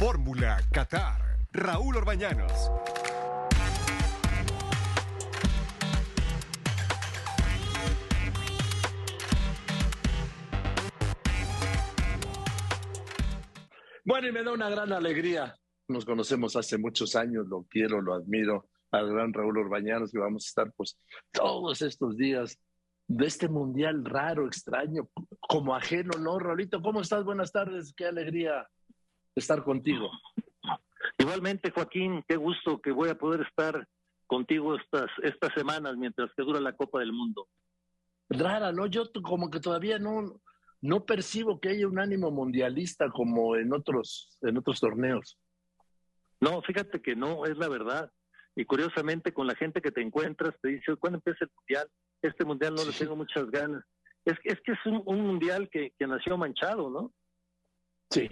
Fórmula 0.00 0.56
Qatar. 0.72 1.20
Raúl 1.52 1.94
Orbañanos. 1.98 2.70
Bueno, 14.06 14.28
y 14.28 14.32
me 14.32 14.42
da 14.42 14.54
una 14.54 14.70
gran 14.70 14.90
alegría. 14.90 15.54
Nos 15.88 16.06
conocemos 16.06 16.56
hace 16.56 16.78
muchos 16.78 17.14
años, 17.14 17.46
lo 17.48 17.66
quiero, 17.68 18.00
lo 18.00 18.14
admiro, 18.14 18.70
al 18.92 19.12
gran 19.12 19.34
Raúl 19.34 19.58
Orbañanos, 19.58 20.12
que 20.12 20.18
vamos 20.18 20.46
a 20.46 20.48
estar 20.48 20.72
pues 20.74 20.96
todos 21.30 21.82
estos 21.82 22.16
días 22.16 22.58
de 23.06 23.26
este 23.26 23.50
mundial 23.50 24.02
raro, 24.06 24.46
extraño, 24.46 25.10
como 25.40 25.74
ajeno, 25.74 26.16
¿no? 26.18 26.38
Raulito, 26.38 26.80
¿cómo 26.80 27.02
estás? 27.02 27.22
Buenas 27.22 27.52
tardes, 27.52 27.92
qué 27.94 28.06
alegría 28.06 28.66
estar 29.34 29.62
contigo. 29.64 30.10
Igualmente, 31.18 31.70
Joaquín, 31.70 32.24
qué 32.28 32.36
gusto 32.36 32.80
que 32.80 32.92
voy 32.92 33.08
a 33.08 33.18
poder 33.18 33.42
estar 33.42 33.86
contigo 34.26 34.76
estas, 34.76 35.10
estas 35.22 35.52
semanas 35.54 35.96
mientras 35.96 36.30
que 36.36 36.42
dura 36.42 36.60
la 36.60 36.76
Copa 36.76 37.00
del 37.00 37.12
Mundo. 37.12 37.48
Rara, 38.28 38.72
¿no? 38.72 38.86
Yo 38.86 39.10
como 39.22 39.50
que 39.50 39.58
todavía 39.58 39.98
no, 39.98 40.40
no 40.80 41.04
percibo 41.04 41.60
que 41.60 41.70
haya 41.70 41.88
un 41.88 41.98
ánimo 41.98 42.30
mundialista 42.30 43.10
como 43.10 43.56
en 43.56 43.72
otros, 43.72 44.38
en 44.42 44.56
otros 44.56 44.80
torneos. 44.80 45.36
No, 46.40 46.62
fíjate 46.62 47.02
que 47.02 47.16
no, 47.16 47.44
es 47.44 47.58
la 47.58 47.68
verdad. 47.68 48.10
Y 48.56 48.64
curiosamente, 48.64 49.32
con 49.32 49.46
la 49.46 49.54
gente 49.54 49.80
que 49.82 49.90
te 49.90 50.00
encuentras, 50.00 50.54
te 50.62 50.68
dice, 50.68 50.96
¿cuándo 50.96 51.18
empieza 51.18 51.44
el 51.44 51.50
mundial? 51.56 51.88
Este 52.22 52.44
mundial 52.44 52.74
no 52.74 52.84
le 52.84 52.92
tengo 52.92 53.16
muchas 53.16 53.50
ganas. 53.50 53.84
Es, 54.24 54.38
es 54.44 54.60
que 54.62 54.72
es 54.72 54.86
un, 54.86 55.20
mundial 55.20 55.68
que, 55.70 55.92
que 55.98 56.06
nació 56.06 56.36
manchado, 56.36 56.88
¿no? 56.90 57.12
Sí. 58.10 58.28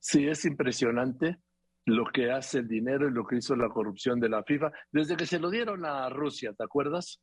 Sí, 0.00 0.26
es 0.26 0.44
impresionante 0.44 1.38
lo 1.86 2.06
que 2.06 2.30
hace 2.30 2.58
el 2.58 2.68
dinero 2.68 3.08
y 3.08 3.12
lo 3.12 3.26
que 3.26 3.36
hizo 3.36 3.54
la 3.54 3.68
corrupción 3.68 4.18
de 4.18 4.28
la 4.28 4.42
FIFA 4.42 4.72
desde 4.90 5.16
que 5.16 5.26
se 5.26 5.38
lo 5.38 5.50
dieron 5.50 5.84
a 5.84 6.08
Rusia, 6.08 6.52
¿te 6.52 6.64
acuerdas? 6.64 7.20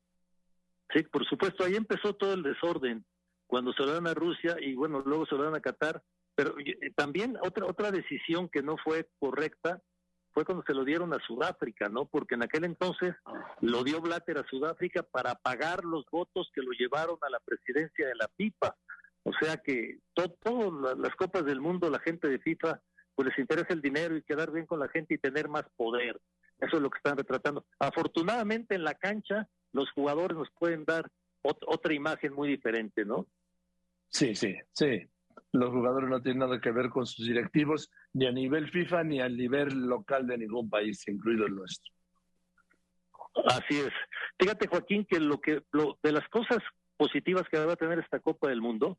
Sí, 0.93 1.03
por 1.03 1.25
supuesto, 1.25 1.65
ahí 1.65 1.75
empezó 1.75 2.15
todo 2.15 2.33
el 2.33 2.43
desorden 2.43 3.05
cuando 3.45 3.73
se 3.73 3.83
lo 3.83 3.93
dan 3.93 4.07
a 4.07 4.13
Rusia 4.13 4.57
y 4.59 4.75
bueno, 4.75 5.01
luego 5.05 5.25
se 5.25 5.35
lo 5.35 5.43
dan 5.43 5.55
a 5.55 5.61
Qatar. 5.61 6.01
Pero 6.35 6.55
también 6.95 7.35
otra, 7.41 7.65
otra 7.65 7.91
decisión 7.91 8.47
que 8.47 8.61
no 8.61 8.77
fue 8.77 9.09
correcta 9.17 9.81
fue 10.33 10.45
cuando 10.45 10.63
se 10.67 10.73
lo 10.73 10.85
dieron 10.85 11.11
a 11.13 11.19
Sudáfrica, 11.25 11.89
¿no? 11.89 12.05
Porque 12.05 12.35
en 12.35 12.43
aquel 12.43 12.63
entonces 12.63 13.15
lo 13.61 13.83
dio 13.83 13.99
Blatter 14.01 14.37
a 14.37 14.47
Sudáfrica 14.47 15.01
para 15.01 15.33
pagar 15.33 15.83
los 15.83 16.05
votos 16.11 16.51
que 16.53 16.61
lo 16.61 16.71
llevaron 16.73 17.17
a 17.23 17.29
la 17.31 17.39
presidencia 17.39 18.07
de 18.07 18.13
la 18.13 18.29
FIFA. 18.37 18.75
O 19.39 19.45
sea 19.45 19.57
que 19.57 19.99
todas 20.13 20.97
las 20.97 21.15
copas 21.15 21.45
del 21.45 21.61
mundo, 21.61 21.89
la 21.89 21.99
gente 21.99 22.27
de 22.27 22.39
FIFA, 22.39 22.81
pues 23.15 23.29
les 23.29 23.39
interesa 23.39 23.73
el 23.73 23.81
dinero 23.81 24.15
y 24.15 24.23
quedar 24.23 24.51
bien 24.51 24.65
con 24.65 24.79
la 24.79 24.89
gente 24.89 25.13
y 25.13 25.17
tener 25.17 25.47
más 25.49 25.65
poder. 25.75 26.19
Eso 26.59 26.77
es 26.77 26.81
lo 26.81 26.89
que 26.89 26.97
están 26.97 27.17
retratando. 27.17 27.65
Afortunadamente 27.79 28.75
en 28.75 28.83
la 28.83 28.95
cancha 28.95 29.47
los 29.73 29.91
jugadores 29.91 30.37
nos 30.37 30.49
pueden 30.51 30.85
dar 30.85 31.09
otra 31.41 31.93
imagen 31.93 32.33
muy 32.33 32.49
diferente, 32.49 33.05
¿no? 33.05 33.27
Sí, 34.09 34.35
sí, 34.35 34.55
sí. 34.73 35.07
Los 35.51 35.69
jugadores 35.69 36.09
no 36.09 36.21
tienen 36.21 36.39
nada 36.39 36.59
que 36.59 36.71
ver 36.71 36.89
con 36.89 37.05
sus 37.05 37.25
directivos, 37.25 37.89
ni 38.13 38.25
a 38.25 38.31
nivel 38.31 38.69
FIFA, 38.69 39.03
ni 39.03 39.21
a 39.21 39.29
nivel 39.29 39.87
local 39.87 40.27
de 40.27 40.37
ningún 40.37 40.69
país, 40.69 41.07
incluido 41.07 41.45
el 41.45 41.55
nuestro. 41.55 41.93
Así 43.45 43.79
es. 43.79 43.93
Fíjate, 44.39 44.67
Joaquín, 44.67 45.05
que 45.05 45.19
lo 45.19 45.39
que 45.39 45.61
lo, 45.71 45.99
de 46.01 46.11
las 46.11 46.27
cosas 46.29 46.59
positivas 46.97 47.47
que 47.49 47.59
va 47.59 47.73
a 47.73 47.77
tener 47.77 47.99
esta 47.99 48.19
Copa 48.19 48.49
del 48.49 48.61
Mundo 48.61 48.97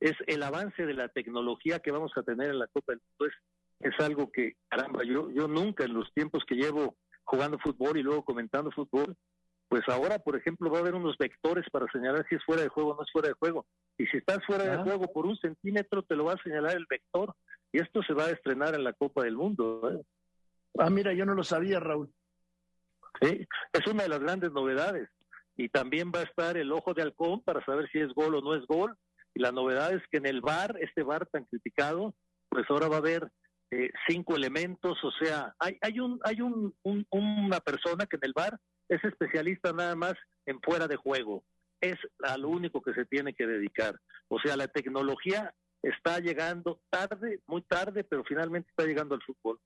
es 0.00 0.14
el 0.26 0.42
avance 0.42 0.84
de 0.84 0.94
la 0.94 1.08
tecnología 1.08 1.80
que 1.80 1.90
vamos 1.90 2.12
a 2.16 2.22
tener 2.22 2.50
en 2.50 2.58
la 2.58 2.66
Copa 2.68 2.92
del 2.92 3.00
Mundo. 3.00 3.32
Es, 3.80 3.92
es 3.92 4.04
algo 4.04 4.30
que, 4.30 4.56
caramba, 4.68 5.04
yo, 5.04 5.30
yo 5.30 5.48
nunca 5.48 5.84
en 5.84 5.94
los 5.94 6.12
tiempos 6.12 6.44
que 6.46 6.54
llevo 6.54 6.96
jugando 7.24 7.58
fútbol 7.58 7.98
y 7.98 8.02
luego 8.02 8.24
comentando 8.24 8.70
fútbol, 8.70 9.16
pues 9.68 9.82
ahora, 9.88 10.18
por 10.20 10.36
ejemplo, 10.36 10.70
va 10.70 10.78
a 10.78 10.80
haber 10.80 10.94
unos 10.94 11.18
vectores 11.18 11.64
para 11.70 11.90
señalar 11.90 12.24
si 12.28 12.36
es 12.36 12.44
fuera 12.44 12.62
de 12.62 12.68
juego 12.68 12.90
o 12.90 12.96
no 12.96 13.02
es 13.02 13.10
fuera 13.10 13.28
de 13.28 13.34
juego. 13.34 13.66
Y 13.98 14.06
si 14.06 14.18
estás 14.18 14.44
fuera 14.46 14.64
de 14.64 14.82
juego 14.82 15.12
por 15.12 15.26
un 15.26 15.36
centímetro, 15.36 16.02
te 16.02 16.14
lo 16.14 16.24
va 16.24 16.34
a 16.34 16.42
señalar 16.42 16.76
el 16.76 16.86
vector. 16.88 17.34
Y 17.72 17.80
esto 17.80 18.02
se 18.02 18.14
va 18.14 18.26
a 18.26 18.30
estrenar 18.30 18.74
en 18.74 18.84
la 18.84 18.92
Copa 18.92 19.24
del 19.24 19.36
Mundo. 19.36 19.90
¿eh? 19.90 20.02
Ah, 20.78 20.88
mira, 20.88 21.12
yo 21.14 21.26
no 21.26 21.34
lo 21.34 21.42
sabía, 21.42 21.80
Raúl. 21.80 22.12
Sí, 23.20 23.46
es 23.72 23.86
una 23.86 24.04
de 24.04 24.08
las 24.08 24.20
grandes 24.20 24.52
novedades. 24.52 25.08
Y 25.56 25.68
también 25.68 26.12
va 26.14 26.20
a 26.20 26.24
estar 26.24 26.56
el 26.56 26.70
ojo 26.70 26.94
de 26.94 27.02
halcón 27.02 27.42
para 27.42 27.64
saber 27.64 27.88
si 27.90 27.98
es 27.98 28.12
gol 28.14 28.36
o 28.36 28.42
no 28.42 28.54
es 28.54 28.64
gol. 28.66 28.96
Y 29.36 29.38
la 29.38 29.52
novedad 29.52 29.92
es 29.92 30.02
que 30.10 30.16
en 30.16 30.24
el 30.24 30.40
bar, 30.40 30.78
este 30.80 31.02
bar 31.02 31.26
tan 31.26 31.44
criticado, 31.44 32.14
pues 32.48 32.64
ahora 32.70 32.88
va 32.88 32.96
a 32.96 33.00
haber 33.00 33.30
eh, 33.70 33.90
cinco 34.08 34.34
elementos, 34.34 34.96
o 35.04 35.10
sea, 35.20 35.54
hay, 35.58 35.76
hay, 35.82 36.00
un, 36.00 36.18
hay 36.24 36.40
un, 36.40 36.74
una 36.82 37.60
persona 37.60 38.06
que 38.06 38.16
en 38.16 38.24
el 38.24 38.32
bar 38.32 38.58
es 38.88 39.04
especialista 39.04 39.74
nada 39.74 39.94
más 39.94 40.14
en 40.46 40.58
fuera 40.62 40.88
de 40.88 40.96
juego. 40.96 41.44
Es 41.82 41.96
a 42.22 42.38
lo 42.38 42.48
único 42.48 42.80
que 42.80 42.94
se 42.94 43.04
tiene 43.04 43.34
que 43.34 43.46
dedicar. 43.46 44.00
O 44.28 44.40
sea, 44.40 44.56
la 44.56 44.68
tecnología 44.68 45.52
está 45.82 46.18
llegando 46.18 46.80
tarde, 46.88 47.40
muy 47.46 47.60
tarde, 47.60 48.04
pero 48.04 48.24
finalmente 48.24 48.70
está 48.70 48.86
llegando 48.86 49.16
al 49.16 49.22
fútbol. 49.22 49.60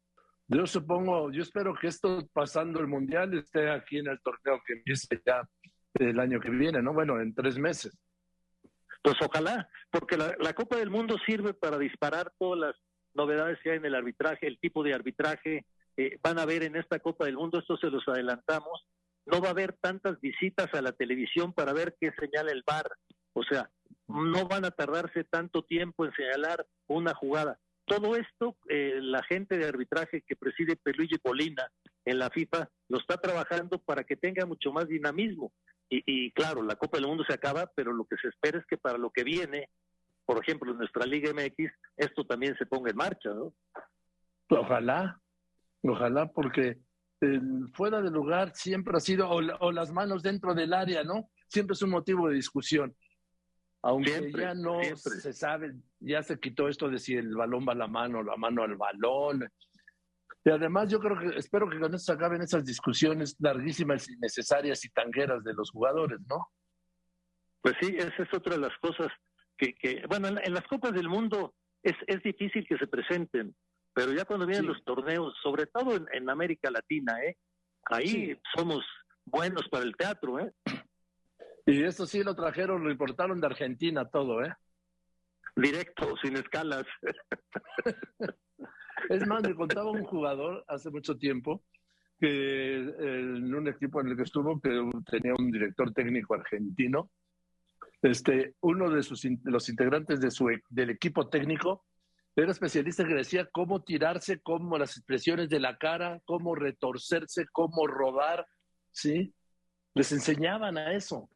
Yo 0.49 0.67
supongo, 0.67 1.31
yo 1.31 1.43
espero 1.43 1.77
que 1.81 1.87
esto 1.87 2.27
pasando 2.33 2.81
el 2.81 2.89
Mundial 2.89 3.35
esté 3.35 3.71
aquí 3.71 3.99
en 3.99 4.09
el 4.09 4.21
torneo 4.21 4.61
que 4.67 4.73
empiece 4.73 5.23
ya 5.25 5.49
el 5.95 6.19
año 6.19 6.41
que 6.41 6.51
viene, 6.51 6.83
¿no? 6.83 6.93
Bueno, 6.93 7.21
en 7.21 7.33
tres 7.37 7.57
meses. 7.57 7.97
Pues 9.03 9.17
ojalá, 9.23 9.69
porque 9.91 10.17
la, 10.17 10.53
Copa 10.53 10.77
del 10.77 10.91
Mundo 10.91 11.17
sirve 11.27 11.55
para 11.55 11.79
disparar 11.79 12.33
todas 12.39 12.61
las 12.61 12.77
novedades 13.15 13.59
que 13.63 13.71
hay 13.71 13.79
en 13.79 13.87
el 13.87 13.95
arbitraje, 13.95 14.47
el 14.47 14.59
tipo 14.59 14.83
de 14.83 14.95
arbitraje. 14.95 15.65
Eh, 15.97 16.19
van 16.23 16.39
a 16.39 16.45
ver 16.45 16.63
en 16.63 16.77
esta 16.77 16.99
Copa 16.99 17.25
del 17.25 17.37
Mundo, 17.37 17.59
esto 17.59 17.77
se 17.77 17.91
los 17.91 18.07
adelantamos, 18.07 18.87
no 19.27 19.41
va 19.41 19.49
a 19.49 19.53
haber 19.53 19.75
tantas 19.81 20.21
visitas 20.21 20.73
a 20.75 20.83
la 20.83 20.93
televisión 20.93 21.53
para 21.53 21.73
ver 21.73 21.97
qué 22.01 22.13
señala 22.19 22.53
el 22.53 22.63
bar. 22.67 22.91
O 23.33 23.43
sea, 23.43 23.71
no 24.09 24.47
van 24.47 24.65
a 24.65 24.71
tardarse 24.71 25.25
tanto 25.25 25.63
tiempo 25.63 26.05
en 26.05 26.13
señalar 26.13 26.67
una 26.87 27.15
jugada. 27.15 27.59
Todo 27.87 28.17
esto, 28.17 28.57
eh, 28.69 28.99
la 29.01 29.23
gente 29.25 29.57
de 29.59 29.67
arbitraje 29.67 30.23
que 30.23 30.37
preside 30.37 30.77
Peluigi 30.77 31.19
Polina 31.19 31.71
en 32.05 32.19
la 32.19 32.31
FIFA 32.31 32.69
lo 32.89 32.99
está 32.99 33.17
trabajando 33.17 33.79
para 33.79 34.05
que 34.05 34.17
tenga 34.17 34.47
mucho 34.47 34.73
más 34.73 34.89
dinamismo. 34.89 35.53
Y, 35.91 36.03
y, 36.07 36.31
claro, 36.31 36.63
la 36.63 36.77
Copa 36.77 36.99
del 36.99 37.09
Mundo 37.09 37.25
se 37.27 37.35
acaba, 37.35 37.71
pero 37.75 37.93
lo 37.93 38.05
que 38.05 38.17
se 38.17 38.29
espera 38.29 38.59
es 38.59 38.65
que 38.67 38.79
para 38.79 38.97
lo 38.97 39.11
que 39.11 39.25
viene, 39.25 39.69
por 40.25 40.41
ejemplo, 40.41 40.71
en 40.71 40.79
nuestra 40.79 41.05
Liga 41.05 41.33
MX, 41.35 41.73
esto 41.97 42.25
también 42.25 42.57
se 42.57 42.65
ponga 42.65 42.91
en 42.91 42.97
marcha, 42.97 43.31
¿no? 43.31 43.53
Ojalá, 44.49 45.21
ojalá, 45.83 46.27
porque 46.27 46.79
fuera 47.73 48.01
de 48.01 48.11
lugar 48.11 48.53
siempre 48.55 48.97
ha 48.97 49.01
sido, 49.01 49.29
o, 49.29 49.73
las 49.73 49.93
manos 49.93 50.23
dentro 50.23 50.55
del 50.55 50.73
área, 50.73 51.03
¿no? 51.05 51.31
Siempre 51.49 51.75
es 51.75 51.83
un 51.83 51.91
motivo 51.91 52.29
de 52.29 52.35
discusión. 52.35 52.95
Aunque 53.83 54.31
ya 54.37 54.55
no 54.55 54.79
se 54.95 55.33
sabe, 55.33 55.75
ya 56.01 56.23
se 56.23 56.39
quitó 56.39 56.69
esto 56.69 56.89
de 56.89 56.99
si 56.99 57.15
el 57.15 57.35
balón 57.35 57.67
va 57.67 57.73
a 57.73 57.77
la 57.77 57.89
mano, 57.89 58.23
la 58.23 58.37
mano 58.37 58.63
al 58.63 58.77
balón. 58.77 59.51
Y 60.45 60.51
además 60.51 60.91
yo 60.91 60.99
creo 61.01 61.19
que, 61.19 61.39
espero 61.39 61.69
que 61.69 61.79
con 61.79 61.95
esto 61.95 61.99
se 61.99 62.13
acaben 62.13 62.41
esas 62.41 62.65
discusiones 62.65 63.37
larguísimas, 63.39 64.09
innecesarias 64.09 64.85
y 64.85 64.91
tangueras 64.91 65.45
de 65.45 65.53
los 65.53 65.71
jugadores, 65.71 66.19
¿no? 66.27 66.51
Pues 67.61 67.75
sí, 67.81 67.95
esa 67.99 68.23
es 68.23 68.33
otra 68.33 68.55
de 68.55 68.61
las 68.61 68.77
cosas 68.79 69.09
que, 69.59 69.75
que 69.75 70.03
bueno, 70.09 70.29
en, 70.29 70.55
las 70.55 70.67
Copas 70.67 70.93
del 70.93 71.09
Mundo 71.09 71.55
es, 71.83 71.95
es 72.07 72.23
difícil 72.23 72.67
que 72.67 72.79
se 72.79 72.87
presenten, 72.87 73.55
pero 73.93 74.13
ya 74.13 74.25
cuando 74.25 74.47
vienen 74.47 74.67
los 74.67 74.83
torneos, 74.83 75.35
sobre 75.43 75.67
todo 75.67 75.95
en, 76.11 76.31
América 76.31 76.71
Latina, 76.71 77.23
¿eh? 77.23 77.37
ahí 77.85 78.41
somos 78.57 78.83
buenos 79.27 79.69
para 79.69 79.85
el 79.85 79.95
teatro. 79.95 80.39
¿eh? 80.39 80.53
Y 81.67 81.83
eso 81.85 82.07
sí 82.07 82.25
lo 82.25 82.35
trajeron, 82.35 82.83
lo 82.83 82.91
importaron 82.91 83.41
de 83.41 83.47
Argentina 83.47 84.09
todo, 84.09 84.43
¿eh? 84.43 84.55
Directo, 85.55 86.17
sin 86.23 86.37
escalas. 86.37 86.87
es 89.09 89.27
más, 89.27 89.43
me 89.43 89.55
contaba 89.55 89.91
un 89.91 90.05
jugador 90.05 90.65
hace 90.69 90.91
mucho 90.91 91.17
tiempo 91.17 91.63
que 92.19 92.77
en 92.77 93.55
un 93.55 93.69
equipo 93.69 94.01
en 94.01 94.09
el 94.09 94.17
que 94.17 94.25
estuvo, 94.25 94.61
que 94.61 94.71
tenía 95.11 95.35
un 95.39 95.51
director 95.51 95.93
técnico 95.93 96.35
argentino, 96.35 97.11
este, 98.03 98.55
uno 98.61 98.91
de 98.91 99.03
sus, 99.03 99.27
los 99.45 99.69
integrantes 99.69 100.21
de 100.21 100.31
su, 100.31 100.51
del 100.69 100.91
equipo 100.91 101.29
técnico 101.29 101.85
era 102.37 102.53
especialista 102.53 103.07
que 103.07 103.15
decía 103.15 103.47
cómo 103.51 103.83
tirarse, 103.83 104.41
cómo 104.41 104.79
las 104.79 104.97
expresiones 104.97 105.49
de 105.49 105.61
la 105.61 105.77
cara, 105.77 106.21
cómo 106.25 106.55
retorcerse, 106.55 107.47
cómo 107.53 107.87
rodar, 107.87 108.47
¿sí? 108.93 109.35
Les 109.95 110.13
enseñaban 110.13 110.79
a 110.79 110.93
eso. 110.93 111.29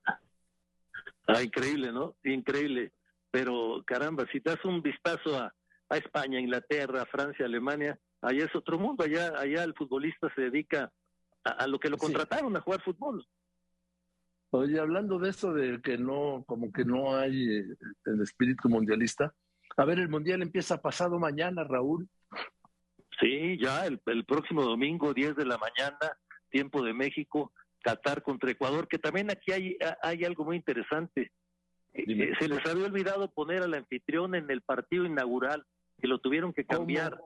Ah, 1.27 1.43
increíble, 1.43 1.93
¿no? 1.93 2.17
Increíble. 2.23 2.93
Pero 3.31 3.83
caramba, 3.85 4.27
si 4.31 4.41
das 4.41 4.65
un 4.65 4.81
vistazo 4.81 5.37
a, 5.37 5.53
a 5.89 5.97
España, 5.97 6.41
Inglaterra, 6.41 7.07
Francia, 7.07 7.47
Alemania, 7.47 7.99
allá 8.21 8.45
es 8.45 8.55
otro 8.55 8.79
mundo, 8.79 9.05
allá, 9.05 9.39
allá 9.39 9.65
el 9.65 9.75
futbolista 9.75 10.33
se 10.35 10.43
dedica 10.43 10.93
a, 11.45 11.67
lo 11.67 11.79
que 11.79 11.91
lo 11.91 11.99
contrataron, 11.99 12.57
a 12.57 12.61
jugar 12.61 12.83
fútbol. 12.83 13.27
Oye, 14.51 14.79
hablando 14.79 15.19
de 15.19 15.31
eso 15.31 15.53
de 15.53 15.81
que 15.83 15.99
no, 15.99 16.45
como 16.47 16.73
que 16.73 16.85
no 16.85 17.17
hay 17.17 17.59
eh, 17.59 17.65
el 18.07 18.23
espíritu 18.23 18.69
mundialista, 18.69 19.35
A 19.77 19.85
ver, 19.85 19.99
el 19.99 20.09
Mundial 20.09 20.43
empieza 20.43 20.81
pasado 20.81 21.19
mañana, 21.19 21.65
Raúl. 21.65 22.09
Sí, 23.21 23.59
ya 23.61 23.87
el, 23.87 23.99
próximo 24.25 24.63
domingo, 24.63 25.13
10 25.13 25.37
de 25.37 25.45
la 25.45 25.59
mañana, 25.59 26.17
tiempo 26.51 26.85
de 26.85 26.95
México, 26.95 27.53
Qatar 27.83 28.23
contra 28.23 28.51
Ecuador, 28.51 28.87
que 28.87 28.99
también 28.99 29.31
aquí 29.31 29.53
hay, 29.53 29.77
hay 30.03 30.25
algo 30.25 30.45
muy 30.45 30.57
interesante. 30.57 31.33
Eh, 31.95 32.33
se 32.39 32.49
les 32.49 32.67
había 32.67 32.87
olvidado 32.87 33.31
poner 33.31 33.63
al 33.63 33.75
anfitrión 33.75 34.35
en 34.35 34.51
el 34.51 34.63
partido 34.63 35.05
inaugural, 35.05 35.65
que 36.01 36.09
lo 36.09 36.19
tuvieron 36.19 36.53
que 36.53 36.65
cambiar. 36.65 37.19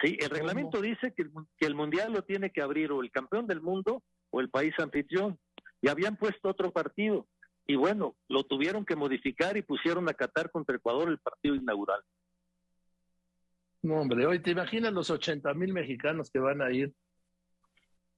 Sí, 0.00 0.16
el 0.20 0.30
reglamento 0.30 0.80
dice 0.80 1.12
que, 1.14 1.28
que 1.58 1.66
el 1.66 1.74
Mundial 1.74 2.12
lo 2.12 2.22
tiene 2.22 2.50
que 2.50 2.62
abrir 2.62 2.92
o 2.92 3.02
el 3.02 3.10
campeón 3.10 3.46
del 3.46 3.60
mundo 3.60 4.02
o 4.30 4.40
el 4.40 4.50
país 4.50 4.74
anfitrión. 4.78 5.38
Y 5.80 5.88
habían 5.88 6.16
puesto 6.16 6.48
otro 6.48 6.70
partido. 6.70 7.26
Y 7.66 7.76
bueno, 7.76 8.16
lo 8.28 8.44
tuvieron 8.44 8.84
que 8.84 8.96
modificar 8.96 9.56
y 9.56 9.62
pusieron 9.62 10.08
a 10.08 10.14
Qatar 10.14 10.50
contra 10.50 10.76
Ecuador 10.76 11.08
el 11.08 11.18
partido 11.18 11.54
inaugural. 11.54 12.02
No, 13.82 14.00
hombre, 14.00 14.26
hoy 14.26 14.38
te 14.40 14.52
imaginas 14.52 14.92
los 14.92 15.10
80 15.10 15.52
mil 15.54 15.72
mexicanos 15.72 16.30
que 16.30 16.38
van 16.38 16.62
a 16.62 16.70
ir 16.70 16.92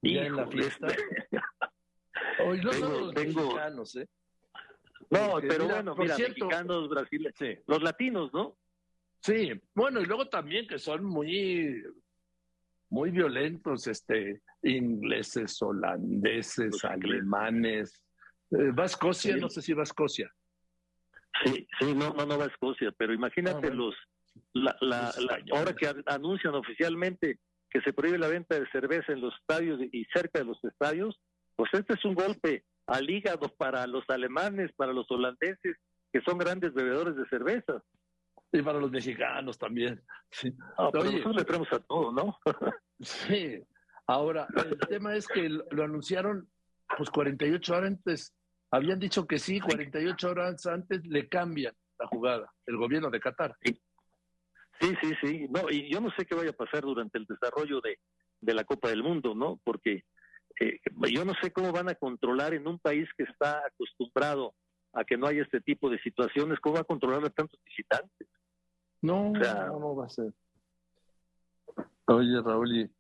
en 0.03 0.37
la 0.37 0.47
fiesta. 0.47 0.89
hoy 2.45 2.61
no 2.63 2.73
son 2.73 2.93
los 2.93 3.15
mexicanos, 3.15 3.97
¿eh? 3.97 4.07
No, 5.11 5.37
pero 5.41 5.67
bueno, 5.67 5.95
mira, 5.97 6.17
mexicanos, 6.17 6.89
brasileños, 6.89 7.35
los 7.67 7.83
latinos, 7.83 8.33
¿no? 8.33 8.57
Sí, 9.21 9.53
bueno, 9.75 10.01
y 10.01 10.07
luego 10.07 10.29
también 10.29 10.67
que 10.67 10.79
son 10.79 11.05
muy, 11.05 11.83
muy 12.91 13.11
violentos, 13.11 13.87
este, 13.87 14.43
ingleses, 14.63 15.61
holandeses, 15.63 16.85
alemanes. 16.85 18.03
Eh, 18.51 18.71
¿Va 18.71 18.83
a 18.83 18.87
Escocia? 18.87 19.37
No 19.37 19.49
sé 19.49 19.63
si 19.63 19.73
va 19.73 19.83
a 19.83 19.85
Escocia. 19.85 20.31
Sí, 21.45 21.67
sí, 21.81 21.95
no, 21.95 22.13
no, 22.13 22.27
no 22.27 22.39
va 22.39 22.45
a 22.45 22.49
Escocia, 22.49 22.93
pero 22.93 23.15
imagínate 23.15 23.69
ah, 23.69 23.75
los, 23.75 23.95
la, 24.53 24.77
la, 24.81 25.13
la, 25.19 25.43
ahora 25.57 25.75
que 25.75 25.93
anuncian 26.07 26.55
oficialmente 26.55 27.41
que 27.71 27.81
se 27.81 27.93
prohíbe 27.93 28.19
la 28.19 28.29
venta 28.29 28.59
de 28.59 28.69
cerveza 28.71 29.13
en 29.13 29.21
los 29.21 29.35
estadios 29.41 29.81
y 29.91 30.05
cerca 30.13 30.39
de 30.39 30.45
los 30.45 30.63
estadios, 30.63 31.19
pues 31.57 31.71
este 31.73 31.95
es 31.95 32.05
un 32.05 32.15
golpe 32.15 32.65
al 32.87 33.09
hígado 33.09 33.49
para 33.49 33.87
los 33.87 34.05
alemanes, 34.09 34.73
para 34.77 34.93
los 34.93 35.11
holandeses, 35.11 35.77
que 36.13 36.21
son 36.21 36.39
grandes 36.39 36.73
bebedores 36.75 37.17
de 37.17 37.27
cerveza. 37.29 37.83
Y 38.53 38.63
para 38.63 38.79
los 38.79 38.91
mexicanos 38.91 39.59
también. 39.59 40.01
Sí. 40.31 40.53
Ah, 40.79 40.91
pero 40.93 41.05
nosotros 41.05 41.37
le 41.37 41.45
traemos 41.45 41.73
a 41.73 41.81
todo, 41.81 42.13
¿no? 42.13 42.39
sí. 43.01 43.61
Ahora, 44.07 44.47
el 44.57 44.79
tema 44.79 45.17
es 45.17 45.27
que 45.27 45.49
lo 45.49 45.83
anunciaron 45.83 46.49
pues 46.97 47.11
48 47.11 47.73
horas 47.75 47.89
antes. 47.89 48.35
Habían 48.71 48.99
dicho 48.99 49.27
que 49.27 49.39
sí, 49.39 49.61
48 49.61 50.31
horas 50.31 50.67
antes 50.67 51.05
le 51.07 51.29
cambian 51.29 51.75
la 51.99 52.07
jugada, 52.07 52.53
el 52.67 52.77
gobierno 52.77 53.11
de 53.11 53.21
Qatar. 53.21 53.57
Sí, 53.63 53.81
sí, 55.01 55.13
sí. 55.21 55.47
No, 55.49 55.71
y 55.71 55.91
yo 55.91 56.01
no 56.01 56.11
sé 56.11 56.27
qué 56.27 56.35
vaya 56.35 56.51
a 56.51 56.55
pasar 56.55 56.83
durante 56.83 57.19
el 57.19 57.27
desarrollo 57.27 57.81
de, 57.81 57.99
de 58.41 58.55
la 58.55 58.65
Copa 58.65 58.89
del 58.89 59.03
Mundo, 59.03 59.35
¿no? 59.35 59.61
Porque 59.65 60.05
eh, 60.61 60.79
yo 61.11 61.25
no 61.25 61.35
sé 61.43 61.53
cómo 61.53 61.73
van 61.73 61.89
a 61.89 61.95
controlar 61.95 62.55
en 62.55 62.67
un 62.67 62.79
país 62.79 63.09
que 63.17 63.25
está 63.25 63.63
acostumbrado 63.67 64.55
a 64.93 65.05
que 65.05 65.17
no 65.17 65.27
haya 65.27 65.43
este 65.43 65.61
tipo 65.61 65.91
de 65.91 65.99
situaciones, 65.99 66.61
cómo 66.61 66.77
va 66.77 66.83
a 66.83 66.85
controlar 66.85 67.25
a 67.25 67.31
tantos 67.31 67.61
visitantes. 67.65 68.29
No, 69.03 69.33
no, 69.33 69.97
va 69.97 70.07
a 70.07 70.09
ser. 70.09 70.33
Oye, 72.07 72.41
Raúl, 72.43 72.91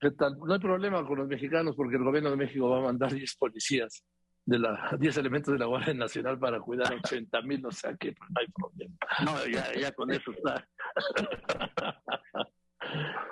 ¿qué 0.00 0.10
tal? 0.10 0.38
No 0.38 0.52
hay 0.52 0.60
problema 0.60 1.06
con 1.06 1.18
los 1.18 1.28
mexicanos 1.28 1.76
porque 1.76 1.96
el 1.96 2.04
gobierno 2.04 2.30
de 2.30 2.36
México 2.36 2.68
va 2.68 2.78
a 2.78 2.82
mandar 2.82 3.12
10 3.14 3.36
policías, 3.36 4.04
de 4.44 4.58
la 4.58 4.96
10 4.98 5.16
elementos 5.16 5.52
de 5.52 5.58
la 5.58 5.66
Guardia 5.66 5.94
Nacional 5.94 6.38
para 6.38 6.60
cuidar 6.60 6.92
a 6.92 6.96
80 6.96 7.42
mil, 7.42 7.64
o 7.64 7.70
sea 7.70 7.94
que 7.96 8.10
no 8.10 8.40
hay 8.40 8.46
problema. 8.48 8.96
No, 9.24 9.46
ya, 9.46 9.72
ya 9.80 9.92
con 9.92 10.10
eso 10.12 10.32
está. 10.32 10.68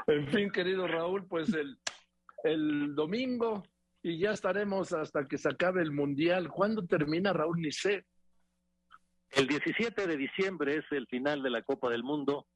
en 0.06 0.28
fin, 0.28 0.50
querido 0.50 0.86
Raúl, 0.86 1.26
pues 1.26 1.52
el, 1.52 1.78
el 2.44 2.94
domingo 2.94 3.62
y 4.02 4.18
ya 4.18 4.32
estaremos 4.32 4.92
hasta 4.92 5.26
que 5.26 5.38
se 5.38 5.48
acabe 5.48 5.82
el 5.82 5.90
Mundial. 5.90 6.48
¿Cuándo 6.50 6.86
termina 6.86 7.32
Raúl 7.32 7.60
Nice? 7.60 8.04
El 9.32 9.48
17 9.48 10.06
de 10.06 10.16
diciembre 10.16 10.76
es 10.76 10.84
el 10.90 11.06
final 11.08 11.42
de 11.42 11.50
la 11.50 11.62
Copa 11.62 11.90
del 11.90 12.04
Mundo 12.04 12.46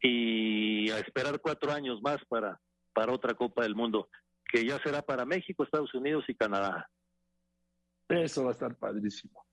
y 0.00 0.88
a 0.90 0.98
esperar 1.00 1.40
cuatro 1.40 1.72
años 1.72 2.00
más 2.00 2.24
para, 2.28 2.58
para 2.94 3.12
otra 3.12 3.34
Copa 3.34 3.64
del 3.64 3.74
Mundo, 3.74 4.08
que 4.50 4.64
ya 4.64 4.78
será 4.78 5.02
para 5.02 5.26
México, 5.26 5.64
Estados 5.64 5.92
Unidos 5.94 6.24
y 6.28 6.34
Canadá. 6.34 6.88
Eso 8.08 8.44
va 8.44 8.50
a 8.50 8.52
estar 8.52 8.74
padrísimo. 8.76 9.44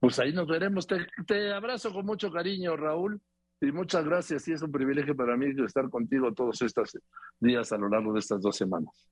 Pues 0.00 0.18
ahí 0.18 0.32
nos 0.32 0.48
veremos. 0.48 0.86
Te, 0.86 1.06
te 1.26 1.52
abrazo 1.52 1.92
con 1.92 2.06
mucho 2.06 2.32
cariño, 2.32 2.74
Raúl, 2.76 3.20
y 3.60 3.72
muchas 3.72 4.04
gracias. 4.04 4.46
Y 4.48 4.52
es 4.52 4.62
un 4.62 4.72
privilegio 4.72 5.14
para 5.14 5.36
mí 5.36 5.46
estar 5.64 5.88
contigo 5.90 6.32
todos 6.32 6.60
estos 6.62 6.98
días 7.38 7.72
a 7.72 7.76
lo 7.76 7.88
largo 7.88 8.12
de 8.12 8.20
estas 8.20 8.40
dos 8.40 8.56
semanas. 8.56 9.06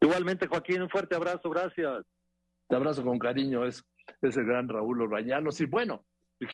Igualmente, 0.00 0.46
Joaquín, 0.46 0.82
un 0.82 0.88
fuerte 0.88 1.14
abrazo, 1.14 1.50
gracias. 1.50 2.04
Te 2.68 2.76
abrazo 2.76 3.04
con 3.04 3.18
cariño, 3.18 3.66
es, 3.66 3.84
es 4.22 4.36
el 4.36 4.46
gran 4.46 4.68
Raúl 4.68 5.02
Orbañanos. 5.02 5.60
Y 5.60 5.66
bueno, 5.66 6.04